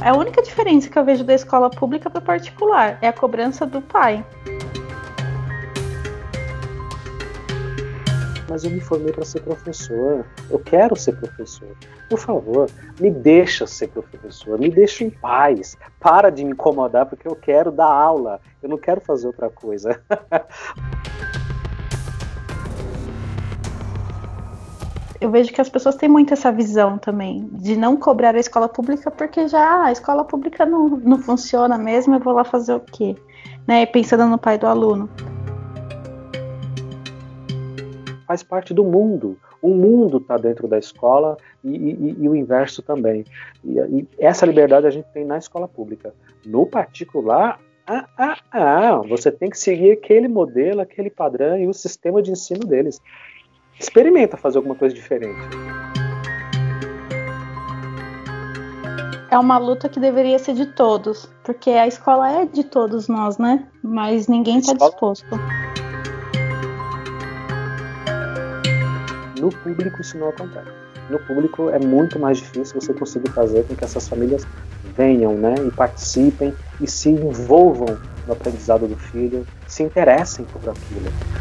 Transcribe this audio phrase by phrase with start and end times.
[0.00, 3.80] A única diferença que eu vejo da escola pública para particular é a cobrança do
[3.80, 4.24] pai.
[8.48, 10.24] mas eu me formei para ser professor.
[10.50, 11.68] Eu quero ser professor.
[12.08, 15.76] Por favor, me deixa ser professor, me deixa em paz.
[16.00, 18.40] Para de me incomodar porque eu quero dar aula.
[18.62, 20.00] Eu não quero fazer outra coisa.
[25.20, 28.68] eu vejo que as pessoas têm muito essa visão também de não cobrar a escola
[28.68, 32.74] pública porque já ah, a escola pública não, não funciona mesmo, eu vou lá fazer
[32.74, 33.16] o quê?
[33.66, 33.86] Né?
[33.86, 35.08] Pensando no pai do aluno
[38.28, 39.38] faz parte do mundo.
[39.62, 43.24] O mundo está dentro da escola e, e, e o inverso também.
[43.64, 46.14] E, e, essa liberdade a gente tem na escola pública.
[46.44, 51.72] No particular, ah, ah, ah, você tem que seguir aquele modelo, aquele padrão e o
[51.72, 53.00] sistema de ensino deles.
[53.80, 55.38] Experimenta fazer alguma coisa diferente.
[59.30, 63.36] É uma luta que deveria ser de todos, porque a escola é de todos nós,
[63.38, 63.66] né?
[63.82, 65.26] Mas ninguém está disposto.
[69.38, 70.70] No público isso não acontece.
[71.10, 74.46] No público é muito mais difícil você conseguir fazer com que essas famílias
[74.96, 81.37] venham, né, e participem e se envolvam no aprendizado do filho, se interessem por aquilo.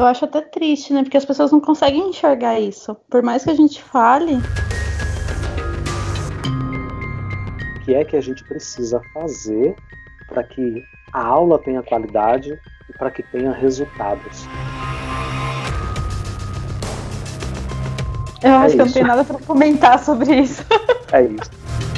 [0.00, 1.02] Eu acho até triste, né?
[1.02, 2.96] Porque as pessoas não conseguem enxergar isso.
[3.10, 4.36] Por mais que a gente fale.
[7.76, 9.76] O que é que a gente precisa fazer
[10.26, 14.46] para que a aula tenha qualidade e para que tenha resultados.
[18.42, 20.64] Eu acho é que eu não tenho nada para comentar sobre isso.
[21.12, 21.50] É isso.